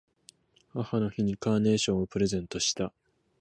[0.73, 2.91] 母の日にカーネーションをプレゼントした。